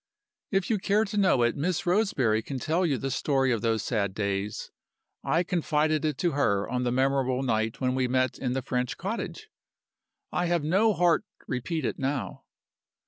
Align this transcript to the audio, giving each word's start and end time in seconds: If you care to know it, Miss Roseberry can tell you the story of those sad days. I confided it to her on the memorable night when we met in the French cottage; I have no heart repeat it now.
If 0.49 0.71
you 0.71 0.79
care 0.79 1.05
to 1.05 1.15
know 1.15 1.43
it, 1.43 1.55
Miss 1.55 1.85
Roseberry 1.85 2.41
can 2.41 2.57
tell 2.57 2.87
you 2.87 2.97
the 2.97 3.11
story 3.11 3.51
of 3.51 3.61
those 3.61 3.83
sad 3.83 4.15
days. 4.15 4.71
I 5.23 5.43
confided 5.43 6.05
it 6.05 6.17
to 6.17 6.31
her 6.31 6.67
on 6.67 6.81
the 6.81 6.91
memorable 6.91 7.43
night 7.43 7.79
when 7.79 7.93
we 7.93 8.07
met 8.07 8.39
in 8.39 8.53
the 8.53 8.63
French 8.63 8.97
cottage; 8.97 9.47
I 10.31 10.47
have 10.47 10.63
no 10.63 10.93
heart 10.93 11.23
repeat 11.47 11.85
it 11.85 11.99
now. 11.99 12.45